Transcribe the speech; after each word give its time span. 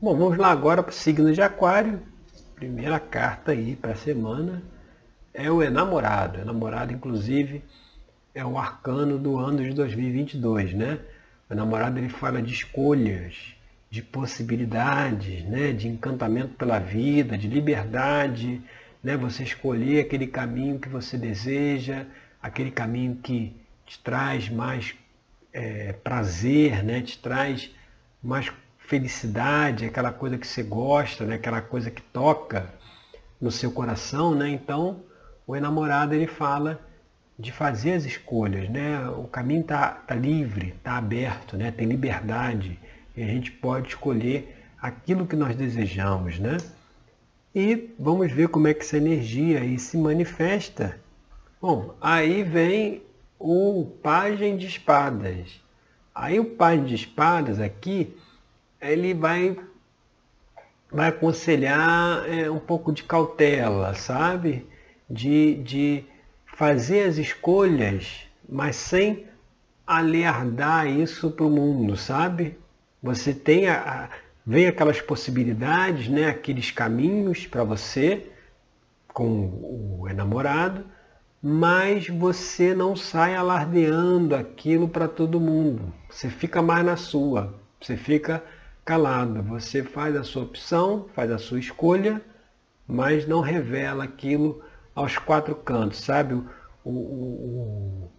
Bom, 0.00 0.16
vamos 0.16 0.38
lá 0.38 0.52
agora 0.52 0.80
para 0.80 0.92
o 0.92 0.94
signo 0.94 1.32
de 1.32 1.42
Aquário. 1.42 2.00
Primeira 2.54 3.00
carta 3.00 3.50
aí 3.50 3.74
para 3.74 3.94
a 3.94 3.96
semana 3.96 4.62
é 5.34 5.50
o 5.50 5.60
enamorado. 5.60 6.38
Enamorado, 6.38 6.92
inclusive, 6.92 7.64
é 8.32 8.44
o 8.44 8.56
arcano 8.56 9.18
do 9.18 9.36
ano 9.36 9.60
de 9.60 9.74
2022, 9.74 10.72
né? 10.72 11.00
O 11.50 11.52
enamorado 11.52 11.98
ele 11.98 12.08
fala 12.08 12.40
de 12.40 12.54
escolhas, 12.54 13.56
de 13.90 14.00
possibilidades, 14.00 15.42
né? 15.42 15.72
de 15.72 15.88
encantamento 15.88 16.54
pela 16.54 16.78
vida, 16.78 17.36
de 17.36 17.48
liberdade, 17.48 18.62
né? 19.02 19.16
Você 19.16 19.42
escolher 19.42 20.02
aquele 20.02 20.28
caminho 20.28 20.78
que 20.78 20.88
você 20.88 21.18
deseja, 21.18 22.06
aquele 22.40 22.70
caminho 22.70 23.16
que 23.16 23.52
te 23.84 23.98
traz 23.98 24.48
mais 24.48 24.94
é, 25.52 25.92
prazer, 25.92 26.84
né? 26.84 27.02
Te 27.02 27.18
traz 27.18 27.74
mais 28.22 28.48
felicidade, 28.88 29.84
aquela 29.84 30.10
coisa 30.10 30.38
que 30.38 30.46
você 30.46 30.62
gosta, 30.62 31.26
né? 31.26 31.34
aquela 31.34 31.60
coisa 31.60 31.90
que 31.90 32.00
toca 32.00 32.72
no 33.38 33.50
seu 33.50 33.70
coração, 33.70 34.34
né? 34.34 34.48
Então, 34.48 35.02
o 35.46 35.54
enamorado 35.54 36.14
ele 36.14 36.26
fala 36.26 36.80
de 37.38 37.52
fazer 37.52 37.92
as 37.92 38.06
escolhas, 38.06 38.66
né? 38.70 39.06
O 39.10 39.24
caminho 39.24 39.60
está 39.60 39.90
tá 39.90 40.14
livre, 40.14 40.74
está 40.74 40.96
aberto, 40.96 41.54
né? 41.54 41.70
Tem 41.70 41.86
liberdade 41.86 42.78
e 43.14 43.22
a 43.22 43.26
gente 43.26 43.52
pode 43.52 43.88
escolher 43.88 44.56
aquilo 44.80 45.26
que 45.26 45.36
nós 45.36 45.54
desejamos, 45.54 46.38
né? 46.38 46.56
E 47.54 47.90
vamos 47.98 48.32
ver 48.32 48.48
como 48.48 48.68
é 48.68 48.74
que 48.74 48.80
essa 48.80 48.96
energia 48.96 49.60
aí 49.60 49.78
se 49.78 49.98
manifesta. 49.98 50.98
Bom, 51.60 51.94
aí 52.00 52.42
vem 52.42 53.02
o 53.38 53.84
pajem 54.02 54.56
de 54.56 54.66
espadas. 54.66 55.60
Aí 56.14 56.40
o 56.40 56.56
pajem 56.56 56.84
de 56.86 56.94
espadas 56.94 57.60
aqui 57.60 58.16
ele 58.80 59.14
vai, 59.14 59.56
vai 60.90 61.08
aconselhar 61.08 62.28
é, 62.28 62.50
um 62.50 62.58
pouco 62.58 62.92
de 62.92 63.02
cautela, 63.02 63.94
sabe? 63.94 64.66
De, 65.08 65.54
de 65.56 66.04
fazer 66.56 67.08
as 67.08 67.16
escolhas, 67.16 68.26
mas 68.48 68.76
sem 68.76 69.26
alertar 69.86 70.86
isso 70.86 71.30
para 71.30 71.46
o 71.46 71.50
mundo, 71.50 71.96
sabe? 71.96 72.58
Você 73.02 73.32
tem 73.32 73.68
a, 73.68 73.80
a, 73.80 74.08
vem 74.44 74.66
aquelas 74.66 75.00
possibilidades, 75.00 76.08
né? 76.08 76.26
aqueles 76.26 76.70
caminhos 76.70 77.46
para 77.46 77.64
você 77.64 78.26
com 79.12 80.00
o 80.00 80.08
enamorado, 80.08 80.84
mas 81.42 82.08
você 82.08 82.74
não 82.74 82.96
sai 82.96 83.34
alardeando 83.34 84.34
aquilo 84.34 84.88
para 84.88 85.08
todo 85.08 85.40
mundo. 85.40 85.92
Você 86.10 86.28
fica 86.28 86.60
mais 86.60 86.84
na 86.84 86.96
sua. 86.96 87.54
Você 87.80 87.96
fica 87.96 88.42
calado. 88.88 89.42
Você 89.42 89.82
faz 89.82 90.16
a 90.16 90.24
sua 90.24 90.44
opção, 90.44 91.10
faz 91.14 91.30
a 91.30 91.36
sua 91.36 91.58
escolha, 91.58 92.22
mas 92.86 93.28
não 93.28 93.42
revela 93.42 94.04
aquilo 94.04 94.62
aos 94.94 95.18
quatro 95.18 95.54
cantos, 95.54 95.98
sabe? 95.98 96.32
O, 96.32 96.90
o, 96.90 96.90
o 96.90 98.10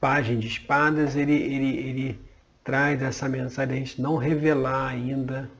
Pagem 0.00 0.38
de 0.38 0.48
Espadas, 0.48 1.16
ele, 1.16 1.34
ele, 1.34 1.76
ele 1.76 2.20
traz 2.64 3.02
essa 3.02 3.28
mensagem 3.28 3.74
a 3.74 3.78
gente 3.78 4.00
não 4.00 4.16
revelar 4.16 4.88
ainda 4.88 5.50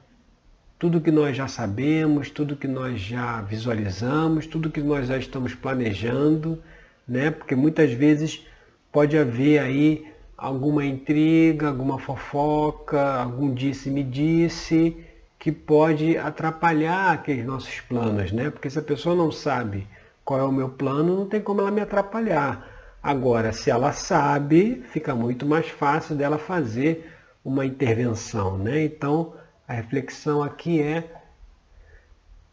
tudo 0.79 1.03
que 1.03 1.11
nós 1.11 1.37
já 1.37 1.47
sabemos, 1.47 2.31
tudo 2.31 2.57
que 2.57 2.67
nós 2.67 2.99
já 2.99 3.43
visualizamos, 3.43 4.47
tudo 4.47 4.71
que 4.71 4.81
nós 4.81 5.07
já 5.07 5.19
estamos 5.19 5.55
planejando, 5.55 6.63
né? 7.07 7.31
Porque 7.31 7.55
muitas 7.55 7.93
vezes 7.93 8.47
pode 8.91 9.19
haver 9.19 9.59
aí 9.59 10.07
alguma 10.37 10.85
intriga, 10.85 11.69
alguma 11.69 11.99
fofoca, 11.99 13.01
algum 13.23 13.53
disse-me-disse 13.55 14.97
que 15.39 15.53
pode 15.53 16.17
atrapalhar 16.19 17.13
aqueles 17.13 17.45
nossos 17.45 17.81
planos, 17.81 18.33
né? 18.33 18.51
Porque 18.51 18.69
se 18.69 18.79
a 18.79 18.83
pessoa 18.83 19.15
não 19.15 19.31
sabe 19.31 19.87
qual 20.25 20.41
é 20.41 20.45
o 20.45 20.53
meu 20.53 20.69
plano, 20.69 21.17
não 21.17 21.27
tem 21.27 21.41
como 21.41 21.61
ela 21.61 21.71
me 21.71 21.81
atrapalhar. 21.81 22.69
Agora, 23.03 23.53
se 23.53 23.71
ela 23.71 23.93
sabe, 23.93 24.83
fica 24.91 25.15
muito 25.15 25.47
mais 25.47 25.69
fácil 25.69 26.17
dela 26.17 26.39
fazer 26.39 27.13
uma 27.45 27.65
intervenção, 27.65 28.59
né? 28.59 28.83
Então, 28.85 29.35
a 29.69 29.75
reflexão 29.75 30.43
aqui 30.43 30.83
é 30.83 31.05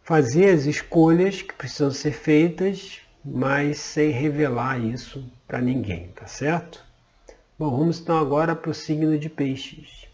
fazer 0.03 0.49
as 0.51 0.65
escolhas 0.65 1.41
que 1.41 1.53
precisam 1.53 1.89
ser 1.89 2.11
feitas, 2.11 3.01
mas 3.25 3.79
sem 3.79 4.11
revelar 4.11 4.79
isso 4.79 5.25
para 5.47 5.59
ninguém, 5.59 6.09
tá 6.09 6.27
certo? 6.27 6.83
Bom, 7.57 7.69
vamos 7.69 7.99
então 7.99 8.17
agora 8.17 8.55
para 8.55 8.71
o 8.71 8.73
signo 8.73 9.17
de 9.17 9.29
peixes. 9.29 10.07